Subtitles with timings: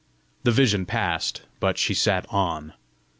[0.41, 2.73] The vision passed, but she sat on.